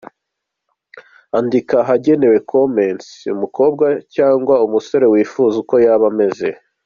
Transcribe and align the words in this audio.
Andika 1.37 1.75
ahagenewe 1.83 2.37
comments 2.51 3.07
umukobwa 3.35 3.85
cyangwa 4.15 4.55
umusore 4.65 5.05
wifuza 5.13 5.55
uko 5.63 5.75
yaba 5.85 6.05
ameze. 6.13 6.49